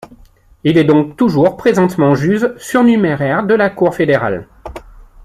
Il 0.63 0.79
est 0.79 0.83
donc 0.83 1.15
toujours 1.15 1.57
présentement 1.57 2.15
juge 2.15 2.57
surnuméraire 2.57 3.45
de 3.45 3.53
la 3.53 3.69
Cour 3.69 3.93
fédérale. 3.93 4.47